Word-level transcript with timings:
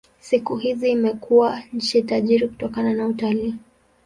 Siku 0.19 0.55
hizi 0.55 0.91
imekuwa 0.91 1.61
nchi 1.73 2.01
tajiri 2.01 2.47
kutokana 2.47 2.93
na 2.93 3.07
utalii. 3.07 3.55